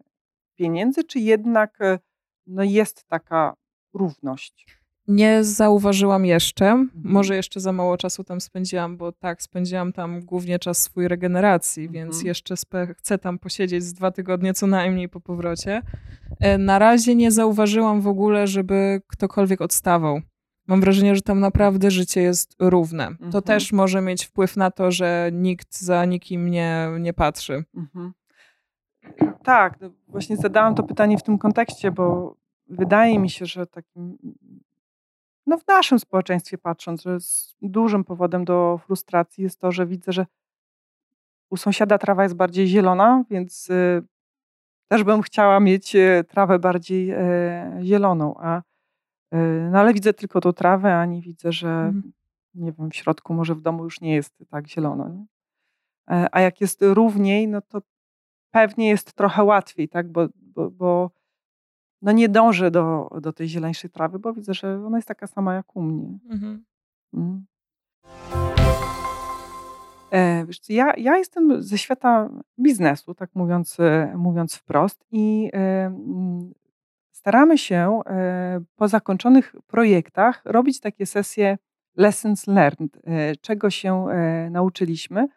[0.55, 1.99] pieniędzy, czy jednak y,
[2.47, 3.55] no jest taka
[3.93, 4.82] równość?
[5.07, 6.65] Nie zauważyłam jeszcze.
[6.65, 6.89] Mhm.
[7.03, 11.85] Może jeszcze za mało czasu tam spędziłam, bo tak, spędziłam tam głównie czas swojej regeneracji,
[11.85, 11.93] mhm.
[11.93, 12.55] więc jeszcze
[12.97, 15.81] chcę tam posiedzieć z dwa tygodnie co najmniej po powrocie.
[16.39, 20.21] E, na razie nie zauważyłam w ogóle, żeby ktokolwiek odstawał.
[20.67, 23.07] Mam wrażenie, że tam naprawdę życie jest równe.
[23.07, 23.31] Mhm.
[23.31, 27.63] To też może mieć wpływ na to, że nikt za nikim nie, nie patrzy.
[27.75, 28.13] Mhm.
[29.43, 32.35] Tak, no właśnie zadałam to pytanie w tym kontekście, bo
[32.67, 34.17] wydaje mi się, że takim
[35.45, 40.12] no w naszym społeczeństwie patrząc, że z dużym powodem do frustracji jest to, że widzę,
[40.12, 40.25] że
[41.49, 44.03] u sąsiada trawa jest bardziej zielona, więc y,
[44.88, 48.62] też bym chciała mieć y, trawę bardziej e, zieloną, a
[49.34, 52.13] y, no ale widzę tylko tą trawę, a nie widzę, że mhm.
[52.56, 55.10] nie wiem, w środku może w domu już nie jest tak zielono.
[55.10, 55.25] Nie?
[56.12, 57.82] E, a jak jest równiej, no to
[58.51, 60.12] pewnie jest trochę łatwiej, tak?
[60.12, 61.12] bo, bo, bo
[62.03, 65.53] no nie dążę do, do tej zieleńszej trawy, bo widzę, że ona jest taka sama
[65.53, 66.19] jak u mnie.
[66.29, 66.63] Mhm.
[67.13, 67.45] Mm.
[70.11, 75.57] E, wiesz, ja, ja jestem ze świata biznesu, tak mówiąc, e, mówiąc wprost, i e,
[75.85, 76.53] mm,
[77.11, 77.99] staramy się
[78.75, 81.57] po zakończonych projektach robić takie sesje
[81.95, 83.01] lessons learned,
[83.41, 84.05] czego się
[84.51, 85.27] nauczyliśmy,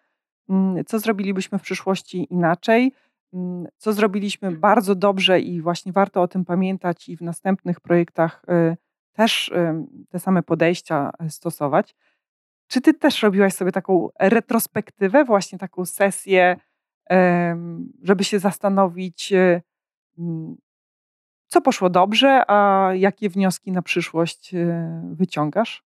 [0.48, 2.92] mm, co zrobilibyśmy w przyszłości inaczej,
[3.77, 8.44] co zrobiliśmy bardzo dobrze i właśnie warto o tym pamiętać i w następnych projektach
[9.12, 9.53] też
[10.11, 11.94] te same podejścia stosować.
[12.68, 16.57] Czy ty też robiłaś sobie taką retrospektywę, właśnie taką sesję,
[18.03, 19.33] żeby się zastanowić,
[20.18, 20.57] mm,
[21.46, 24.55] co poszło dobrze, a jakie wnioski na przyszłość
[25.12, 25.85] wyciągasz?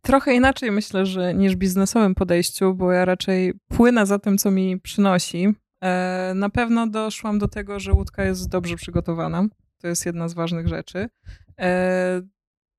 [0.00, 4.80] Trochę inaczej myślę, że niż biznesowym podejściu, bo ja raczej płynę za tym, co mi
[4.80, 5.54] przynosi.
[5.84, 9.46] E, na pewno doszłam do tego, że łódka jest dobrze przygotowana.
[9.80, 11.08] To jest jedna z ważnych rzeczy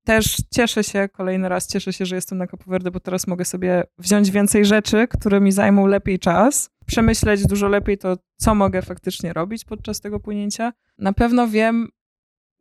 [0.06, 3.84] też cieszę się, kolejny raz cieszę się, że jestem na Capo bo teraz mogę sobie
[3.98, 9.32] wziąć więcej rzeczy, które mi zajmą lepiej czas, przemyśleć dużo lepiej to, co mogę faktycznie
[9.32, 10.72] robić podczas tego płynięcia.
[10.98, 11.88] Na pewno wiem,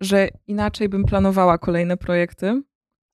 [0.01, 2.63] że inaczej bym planowała kolejne projekty,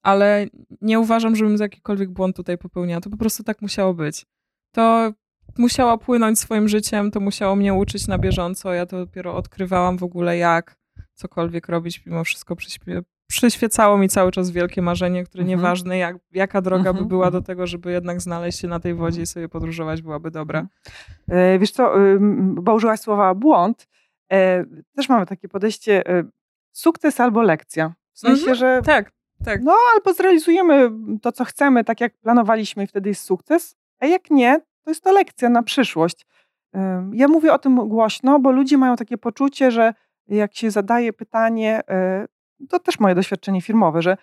[0.03, 0.47] ale
[0.81, 3.01] nie uważam, żebym za jakikolwiek błąd tutaj popełniała.
[3.01, 4.25] To po prostu tak musiało być.
[4.71, 5.13] To
[5.57, 8.73] musiało płynąć swoim życiem, to musiało mnie uczyć na bieżąco.
[8.73, 10.75] Ja to dopiero odkrywałam w ogóle, jak
[11.13, 12.55] cokolwiek robić, mimo wszystko
[13.27, 15.59] przyświecało mi cały czas wielkie marzenie, które mhm.
[15.59, 16.97] nieważne jak, jaka droga mhm.
[16.97, 17.43] by była do mhm.
[17.43, 20.59] tego, żeby jednak znaleźć się na tej wodzie i sobie podróżować, byłaby dobra.
[20.59, 21.55] Mhm.
[21.55, 21.93] E, wiesz co,
[22.39, 23.87] bo użyłaś słowa błąd.
[24.31, 26.23] E, też mamy takie podejście e,
[26.71, 27.93] sukces albo lekcja.
[28.13, 28.57] W sensie, mhm.
[28.57, 29.11] że tak,
[29.45, 29.61] tak.
[29.63, 34.31] no albo zrealizujemy to, co chcemy, tak jak planowaliśmy i wtedy jest sukces, a jak
[34.31, 36.25] nie, to jest to lekcja na przyszłość.
[37.13, 39.93] Ja mówię o tym głośno, bo ludzie mają takie poczucie, że
[40.27, 41.81] jak się zadaje pytanie,
[42.69, 44.17] to też moje doświadczenie firmowe, że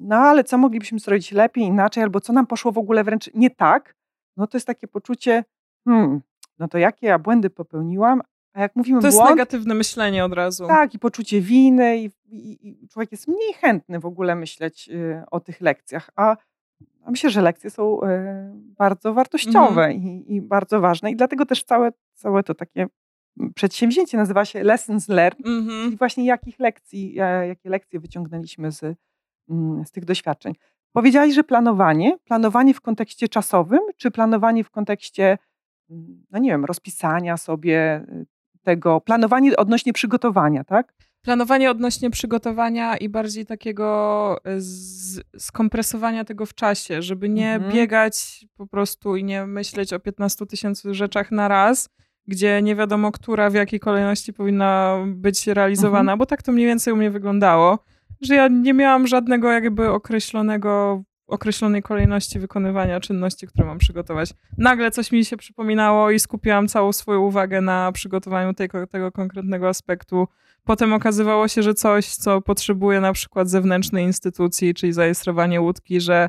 [0.00, 3.50] no ale co moglibyśmy zrobić lepiej, inaczej, albo co nam poszło w ogóle wręcz nie
[3.50, 3.94] tak,
[4.36, 5.44] no to jest takie poczucie,
[5.84, 6.20] hmm,
[6.58, 10.32] no to jakie ja błędy popełniłam, a jak mówimy To jest błąd, negatywne myślenie od
[10.32, 10.66] razu.
[10.66, 15.22] Tak, i poczucie winy, i, i, i człowiek jest mniej chętny w ogóle myśleć y,
[15.30, 16.36] o tych lekcjach, a, a
[17.10, 18.06] myślę, że lekcje są y,
[18.54, 19.92] bardzo wartościowe mhm.
[19.92, 22.86] i, i, bardzo ważne i dlatego też całe, całe to takie
[23.54, 25.98] przedsięwzięcie nazywa się Lessons Learned, mm -hmm.
[25.98, 28.82] właśnie jakich lekcji, e, jakie lekcje wyciągnęliśmy z,
[29.50, 30.54] mm, z tych doświadczeń.
[30.92, 35.38] Powiedziałaś, że planowanie, planowanie w kontekście czasowym, czy planowanie w kontekście,
[35.90, 38.26] mm, no nie wiem, rozpisania sobie y,
[38.62, 40.94] tego, planowanie odnośnie przygotowania, tak?
[41.22, 47.72] Planowanie odnośnie przygotowania i bardziej takiego e, z, skompresowania tego w czasie, żeby nie mhm.
[47.72, 51.88] biegać po prostu i nie myśleć o 15 tysięcy rzeczach na raz,
[52.26, 56.18] gdzie nie wiadomo, która w jakiej kolejności powinna być realizowana, mhm.
[56.18, 57.78] bo tak to mniej więcej u mnie wyglądało,
[58.20, 64.30] że ja nie miałam żadnego jakby określonego określonej kolejności wykonywania czynności, które mam przygotować.
[64.58, 69.68] Nagle coś mi się przypominało i skupiłam całą swoją uwagę na przygotowaniu tego, tego konkretnego
[69.68, 70.28] aspektu.
[70.64, 76.28] Potem okazywało się, że coś, co potrzebuje na przykład zewnętrznej instytucji, czyli zarejestrowanie łódki, że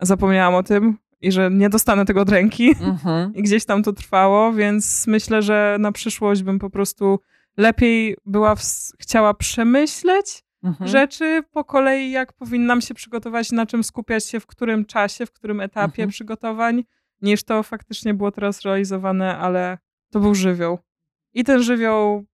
[0.00, 2.74] zapomniałam o tym, i że nie dostanę tego od ręki.
[2.80, 3.34] Mhm.
[3.34, 7.20] I gdzieś tam to trwało, więc myślę, że na przyszłość bym po prostu
[7.56, 8.62] lepiej była w,
[9.00, 10.90] chciała przemyśleć mhm.
[10.90, 15.32] rzeczy po kolei, jak powinnam się przygotować, na czym skupiać się, w którym czasie, w
[15.32, 16.10] którym etapie mhm.
[16.10, 16.84] przygotowań,
[17.22, 19.78] niż to faktycznie było teraz realizowane, ale
[20.10, 20.78] to był żywioł.
[21.34, 22.24] I ten żywioł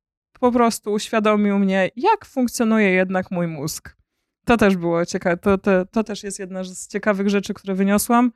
[0.40, 3.96] po prostu uświadomił mnie, jak funkcjonuje jednak mój mózg.
[4.44, 5.36] To też było ciekawe.
[5.36, 8.32] To, to, to też jest jedna z ciekawych rzeczy, które wyniosłam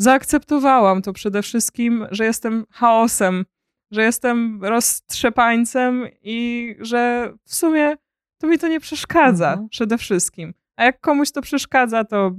[0.00, 3.44] zaakceptowałam to przede wszystkim, że jestem chaosem,
[3.90, 7.94] że jestem roztrzepańcem i że w sumie
[8.38, 9.68] to mi to nie przeszkadza mhm.
[9.68, 10.54] przede wszystkim.
[10.76, 12.30] A jak komuś to przeszkadza, to,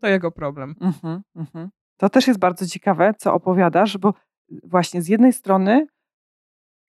[0.00, 0.74] to jego problem.
[0.80, 1.68] Mhm, mhm.
[1.96, 4.14] To też jest bardzo ciekawe, co opowiadasz, bo
[4.64, 5.86] właśnie z jednej strony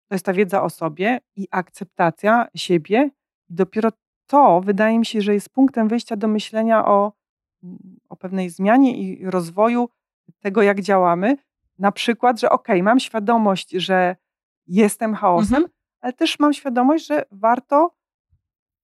[0.08, 3.10] to jest ta wiedza o sobie i akceptacja siebie.
[3.50, 3.90] I dopiero
[4.28, 7.14] to wydaje mi się, że jest punktem wyjścia do myślenia o,
[8.10, 9.90] o pewnej zmianie i rozwoju
[10.40, 11.38] tego, jak działamy.
[11.80, 14.16] Na przykład, że ok, mam świadomość, że
[14.68, 15.74] jestem chaosem, mhm.
[16.02, 17.96] ale też mam świadomość, że warto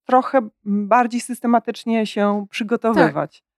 [0.06, 3.42] trochę bardziej systematycznie się przygotowywać.
[3.42, 3.53] Tak.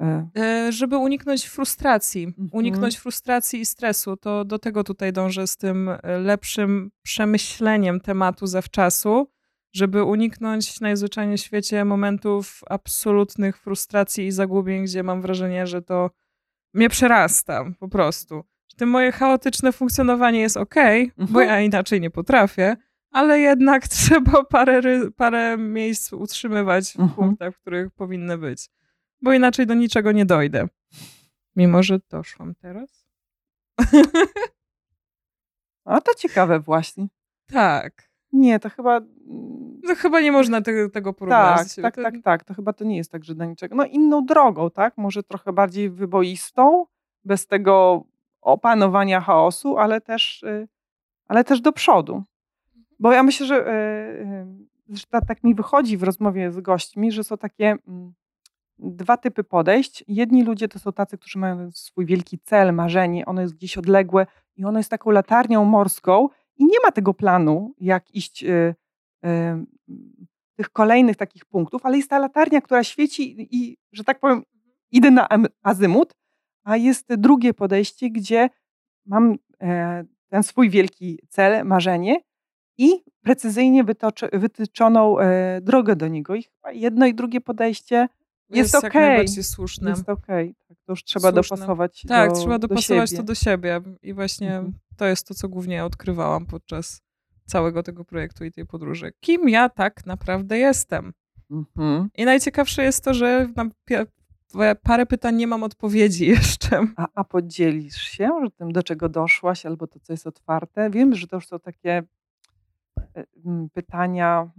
[0.00, 2.48] E, E, Żeby uniknąć frustracji, Mhm.
[2.52, 8.46] uniknąć frustracji i stresu, to do tego tutaj dążę z tym e, lepszym przemyśleniem tematu
[8.46, 9.30] zawczasu,
[9.72, 16.10] żeby uniknąć najzwyczajniej w świecie momentów absolutnych frustracji i zagubień, gdzie mam wrażenie, że to
[16.74, 18.44] mnie przerasta po prostu.
[18.70, 20.74] Że tym moje chaotyczne funkcjonowanie jest ok,
[21.16, 21.48] bo Mhm.
[21.48, 22.76] ja inaczej nie potrafię,
[23.10, 23.88] ale jednak
[24.28, 24.82] trzeba parę,
[25.16, 27.10] parę miejsc utrzymywać w Mhm.
[27.16, 28.68] punktach, w których powinny być
[29.24, 30.66] bo inaczej do niczego nie dojdę.
[31.56, 33.06] Mimo, że doszłam teraz.
[35.84, 37.06] A to ciekawe właśnie.
[37.46, 38.14] tak.
[38.32, 39.00] Nie, to chyba...
[39.82, 41.74] No chyba nie można tego, tego porównać.
[41.74, 42.44] Tak, tak, To- tak, tak.
[42.44, 43.74] To chyba to nie jest tak, że do niczego.
[43.74, 44.96] No inną drogą, tak?
[44.98, 46.86] Może trochę bardziej wyboistą,
[47.24, 48.04] bez tego
[48.40, 50.68] opanowania chaosu, ale też, y,
[51.28, 52.22] ale też do przodu.
[52.98, 53.70] Bo ja myślę, że, y,
[54.92, 58.14] y, że ta- tak mi wychodzi w rozmowie z gośćmi, że są takie mm,
[58.78, 60.04] dwa typy podejść.
[60.08, 64.26] Jedni ludzie to są tacy, którzy mają swój wielki cel, marzenie, ono jest gdzieś odległe
[64.56, 68.74] i ono jest taką latarnią morską i nie ma tego planu, jak iść y,
[69.26, 69.28] y,
[70.56, 74.42] tych kolejnych takich punktów, ale jest ta latarnia, która świeci i, że tak powiem,
[74.90, 75.28] idę na
[75.62, 76.14] azymut,
[76.64, 78.50] a jest drugie podejście, gdzie
[79.06, 82.20] mam e, ten swój wielki cel, marzenie
[82.78, 82.90] i
[83.22, 86.34] precyzyjnie wytoczy, wytyczoną e, drogę do niego.
[86.34, 88.08] I chyba jedno i drugie podejście
[88.58, 89.00] jest jak okej.
[89.08, 89.90] najbardziej słuszne.
[89.90, 90.54] jest okej.
[90.68, 91.56] Tak, to już trzeba Słuszne.
[91.56, 93.22] dopasować tak, do, trzeba do dopasować siebie.
[93.22, 93.80] to do siebie.
[94.02, 94.72] I właśnie Mhm.
[94.96, 97.00] to jest to, co głównie odkrywałam podczas
[97.46, 99.12] całego tego projektu i tej podróży.
[99.20, 101.12] Kim ja tak naprawdę jestem?
[101.50, 102.08] Mhm.
[102.16, 103.64] I najciekawsze jest to, że na
[104.82, 106.86] parę pytań nie mam odpowiedzi jeszcze.
[106.96, 110.90] A, a podzielisz się że tym, do czego doszłaś, albo to, co jest otwarte?
[110.90, 112.02] Wiem, że to już są takie
[113.16, 113.24] e,
[113.72, 114.50] pytania,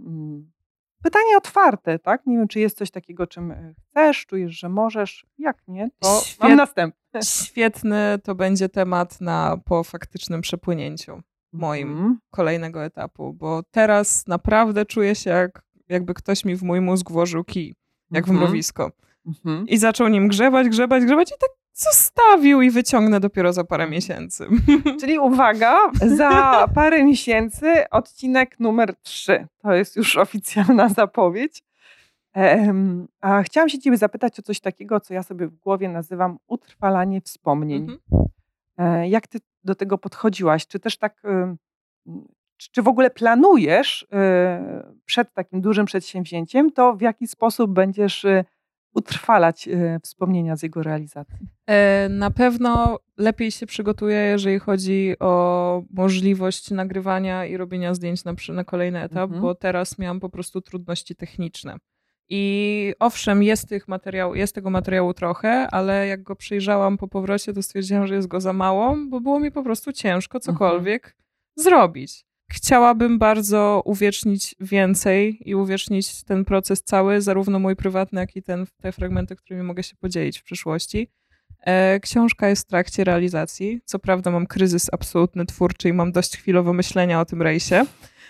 [1.06, 2.26] mm, pytania otwarte, tak?
[2.26, 5.26] Nie wiem, czy jest coś takiego, czym e, chcesz, czujesz, że możesz.
[5.38, 7.22] Jak nie, to Świet- mam następne.
[7.46, 11.22] Świetny to będzie temat na po faktycznym przepłynięciu
[11.54, 12.20] moim Mhm.
[12.32, 17.44] kolejnego etapu, bo teraz naprawdę czuję się jak, jakby ktoś mi w mój mózg włożył
[17.44, 17.76] kij,
[18.12, 18.44] jak w Mhm.
[18.44, 18.92] mrowisko.
[19.28, 19.68] Mhm.
[19.68, 24.48] I zaczął nim grzebać, grzebać, grzebać i tak zostawił i wyciągnę dopiero za parę miesięcy.
[25.00, 25.78] Czyli uwaga,
[26.18, 29.48] za parę miesięcy odcinek numer 3.
[29.58, 31.64] To jest już oficjalna zapowiedź.
[33.22, 37.22] A chciałam się ciebie zapytać o coś takiego, co ja sobie w głowie nazywam utrwalanie
[37.22, 37.82] wspomnień.
[37.82, 38.00] Mhm.
[38.78, 40.68] E, Jak ty do tego podchodziłaś?
[40.68, 41.58] Czy też tak, ym,
[42.58, 48.46] czy w ogóle planujesz e, przed takim dużym przedsięwzięciem, to w jaki sposób będziesz e,
[48.96, 51.48] utrwalać e, wspomnienia z jego realizacji?
[51.68, 58.34] E, Na pewno lepiej się przygotuję, jeżeli chodzi o możliwość nagrywania i robienia zdjęć na,
[58.50, 59.42] na kolejny etap, Mhm.
[59.42, 61.78] bo teraz miałam po prostu trudności techniczne.
[62.30, 67.54] I owszem, jest, tych materiał, jest tego materiału trochę, ale jak go przyjrzałam po powrocie,
[67.54, 71.16] to stwierdziłam, że jest go za mało, bo było mi po prostu ciężko cokolwiek
[71.56, 72.26] zrobić.
[72.52, 78.66] Chciałabym bardzo uwiecznić więcej i uwiecznić ten proces cały, zarówno mój prywatny, jak i ten,
[78.82, 81.08] te fragmenty, którymi mogę się podzielić w przyszłości.
[81.62, 83.82] E, Książka jest w trakcie realizacji.
[83.86, 87.86] Co prawda mam kryzys absolutny twórczy i mam dość chwilowo myślenia o tym rejsie.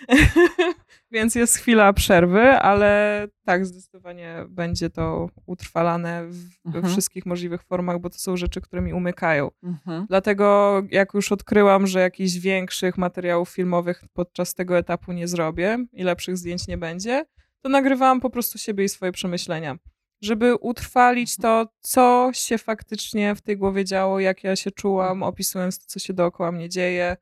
[1.10, 6.92] Więc jest chwila przerwy, ale tak, zdecydowanie będzie to utrwalane w, we Mhm.
[6.92, 9.50] wszystkich możliwych formach, bo to są rzeczy, które mi umykają.
[9.62, 10.06] Mhm.
[10.08, 16.02] Dlatego jak już odkryłam, że jakichś większych materiałów filmowych podczas tego etapu nie zrobię i
[16.02, 17.24] lepszych zdjęć nie będzie,
[17.62, 19.76] to nagrywałam po prostu siebie i swoje przemyślenia.
[20.22, 25.78] Żeby utrwalić to, co się faktycznie w tej głowie działo, jak ja się czułam, opisując
[25.78, 27.16] to, co się dookoła mnie dzieje.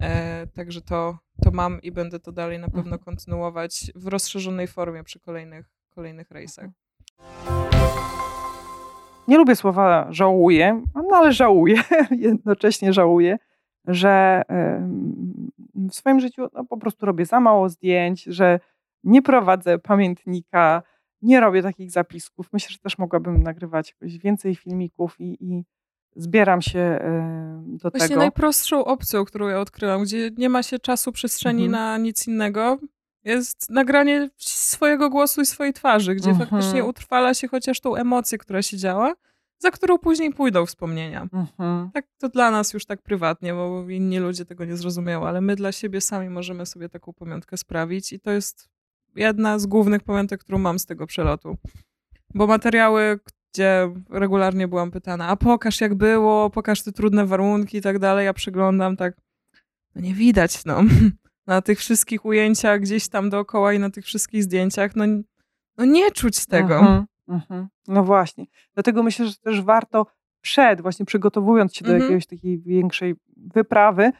[0.00, 5.04] E, także to, to mam i będę to dalej na pewno kontynuować w rozszerzonej formie
[5.04, 6.70] przy kolejnych, kolejnych rejsach.
[9.28, 11.76] Nie lubię słowa żałuję, no ale żałuję,
[12.10, 13.38] jednocześnie żałuję,
[13.86, 14.42] że
[15.74, 18.60] w swoim życiu no, po prostu robię za mało zdjęć, że
[19.04, 20.82] nie prowadzę pamiętnika,
[21.22, 22.48] nie robię takich zapisków.
[22.52, 25.64] Myślę, że też mogłabym nagrywać jakoś więcej filmików i, i
[26.16, 28.20] zbieram się em, do Właśnie tego.
[28.20, 31.82] najprostszą opcją, którą ja odkryłam, gdzie nie ma się czasu, przestrzeni Mhm.
[31.82, 32.78] na nic innego,
[33.24, 36.48] jest nagranie swojego głosu i swojej twarzy, gdzie Mhm.
[36.50, 39.14] faktycznie utrwala się chociaż tą emocję, która się działa,
[39.58, 41.28] za którą później pójdą wspomnienia.
[41.32, 41.90] Mhm.
[41.90, 45.56] Tak to dla nas już tak prywatnie, bo inni ludzie tego nie zrozumieją, ale my
[45.56, 48.68] dla siebie sami możemy sobie taką pamiątkę sprawić i to jest
[49.16, 51.56] jedna z głównych pamiątek, którą mam z tego przelotu.
[52.34, 53.20] Bo materiały,
[53.54, 58.26] gdzie regularnie byłam pytana, a pokaż jak było, pokaż te trudne warunki i tak dalej,
[58.26, 59.16] ja przeglądam tak,
[59.94, 60.80] no nie widać, no.
[61.46, 65.04] Na tych wszystkich ujęciach gdzieś tam dookoła i na tych wszystkich zdjęciach, no,
[65.76, 66.78] no nie czuć tego.
[66.78, 67.04] Mhm.
[67.28, 67.68] Mhm.
[67.88, 68.46] No właśnie.
[68.74, 70.06] Dlatego myślę, że też warto
[70.40, 72.02] przed, właśnie przygotowując się do Mhm.
[72.02, 74.10] jakiegoś takiej większej wyprawy,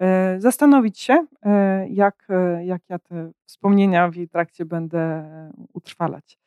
[0.00, 5.52] e, zastanowić się, e, jak, e, jak ja te wspomnienia w jej trakcie będę e,
[5.72, 6.38] utrwalać.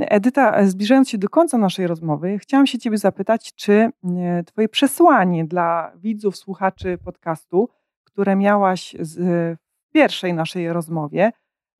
[0.00, 4.68] Edyta, e, zbliżając się do końca naszej rozmowy, chciałam się Ciebie zapytać, czy e, Twoje
[4.68, 7.68] przesłanie dla widzów, słuchaczy podcastu,
[8.04, 9.18] które miałaś z,
[9.88, 11.32] w pierwszej naszej rozmowie,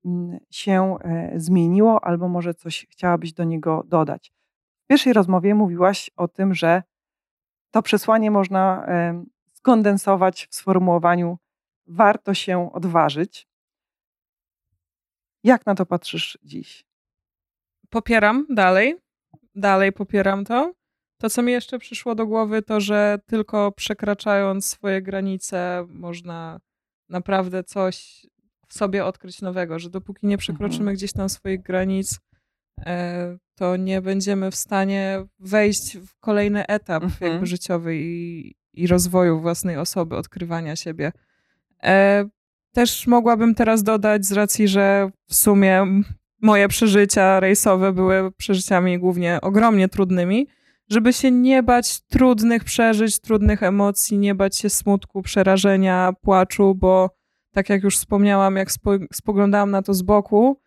[0.04, 4.32] m, się e, zmieniło, albo może coś chciałabyś do niego dodać.
[4.84, 6.82] W pierwszej rozmowie mówiłaś o tym, że
[7.70, 8.86] to przesłanie można
[9.52, 11.38] skondensować w sformułowaniu
[11.86, 13.48] warto się odważyć.
[15.44, 16.85] Jak na to patrzysz dziś?
[17.90, 18.96] Popieram dalej.
[19.54, 20.72] Dalej popieram to.
[21.20, 26.60] To, co mi jeszcze przyszło do głowy, to, że tylko przekraczając swoje granice można
[27.08, 28.26] naprawdę coś
[28.68, 30.96] w sobie odkryć nowego, że dopóki nie przekroczymy Mhm.
[30.96, 32.18] gdzieś tam swoich granic,
[32.86, 37.32] e, to nie będziemy w stanie wejść w kolejny etap Mhm.
[37.32, 41.12] jakby życiowy i, i rozwoju własnej osoby, odkrywania siebie.
[41.82, 42.24] E,
[42.74, 45.86] też mogłabym teraz dodać z racji, że w sumie
[46.42, 50.46] moje przeżycia rejsowe były przeżyciami głównie ogromnie trudnymi,
[50.90, 57.10] żeby się nie bać trudnych przeżyć, trudnych emocji, nie bać się smutku, przerażenia, płaczu, bo
[57.52, 60.60] tak jak już wspomniałam, jak spo, spoglądałam na to z boku,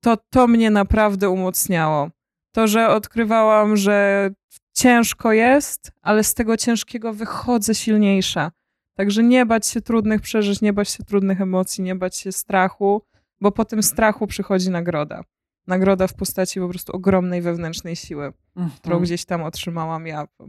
[0.00, 2.10] to to mnie naprawdę umocniało.
[2.54, 4.30] To, że odkrywałam, że
[4.74, 8.50] ciężko jest, ale z tego ciężkiego wychodzę silniejsza.
[8.96, 13.02] Także nie bać się trudnych przeżyć, nie bać się trudnych emocji, nie bać się strachu,
[13.40, 15.20] bo po tym strachu przychodzi nagroda.
[15.66, 19.02] Nagroda w postaci po prostu ogromnej wewnętrznej siły, którą Mhm.
[19.02, 20.46] gdzieś tam otrzymałam ja po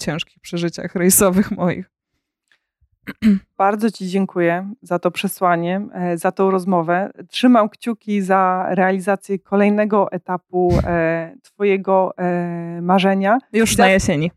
[0.00, 1.90] ciężkich przeżyciach rejsowych moich.
[3.58, 7.10] Bardzo Ci dziękuję za to przesłanie, e, za tą rozmowę.
[7.28, 13.38] Trzymam kciuki za realizację kolejnego etapu e, Twojego e, marzenia.
[13.52, 14.30] Już Za- na jesieni.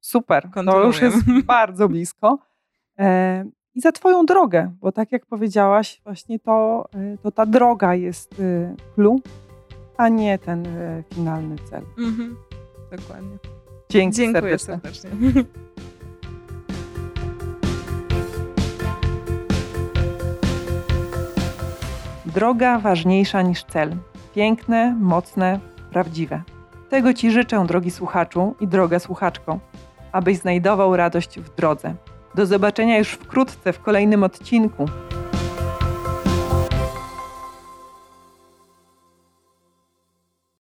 [0.00, 1.16] Super, to już jest
[1.46, 2.38] bardzo blisko.
[3.74, 8.40] I za Twoją drogę, bo tak jak powiedziałaś, właśnie to, e, to ta droga jest
[8.40, 9.16] e, clue,
[9.96, 11.82] a nie ten e, finalny cel.
[11.98, 12.36] Mhm.
[12.90, 13.38] Dokładnie.
[13.90, 14.80] Dzięki Dziękuję serdecznie.
[15.00, 15.44] serdecznie.
[22.26, 23.96] Droga ważniejsza niż cel.
[24.34, 25.60] Piękne, mocne,
[25.90, 26.42] prawdziwe.
[26.88, 29.58] Tego Ci życzę, drogi słuchaczu i droga słuchaczko,
[30.12, 31.94] abyś znajdował radość w drodze.
[32.38, 34.88] Do zobaczenia już wkrótce w kolejnym odcinku.